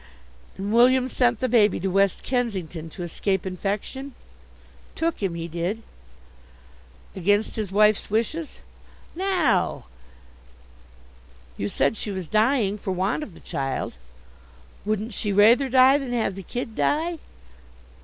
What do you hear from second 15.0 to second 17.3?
she rayther die than have the kid die?"